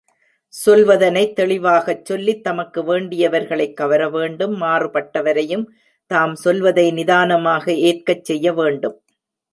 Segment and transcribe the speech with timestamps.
[0.53, 5.65] சொல்வதனைத் தெளிவாகச் சொல்லித் தமக்கு வேண்டிவர்களைக் கவர வேண்டும் மாறுபட்டவரையும்
[6.11, 8.97] தாம் சொல்வதை நிதானமாக ஏற்கச் செய்ய வேண்டும்.